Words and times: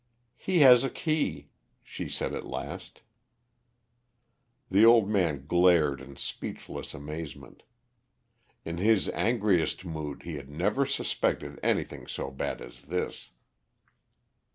"He 0.39 0.61
has 0.61 0.83
a 0.83 0.89
key," 0.89 1.51
she 1.83 2.09
said 2.09 2.33
at 2.33 2.43
last. 2.47 3.01
The 4.71 4.83
old 4.83 5.07
man 5.07 5.45
glared 5.45 6.01
in 6.01 6.15
speechless 6.15 6.95
amazement. 6.95 7.61
In 8.65 8.77
his 8.77 9.09
angriest 9.09 9.85
mood 9.85 10.23
he 10.23 10.37
had 10.37 10.49
never 10.49 10.87
suspected 10.87 11.59
anything 11.61 12.07
so 12.07 12.31
bad 12.31 12.61
as 12.63 12.85
this. 12.85 13.29